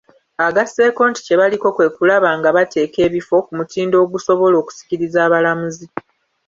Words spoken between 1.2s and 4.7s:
kye baliko kwe kulaba nga bateeka ebifo ku mutindo ogusobola